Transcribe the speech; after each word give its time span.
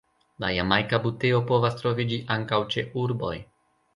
La 0.43 0.47
Jamajka 0.53 0.99
buteo 1.03 1.41
povas 1.51 1.77
troviĝi 1.83 2.19
ankaŭ 2.39 2.61
ĉe 2.77 2.87
urboj. 3.05 3.35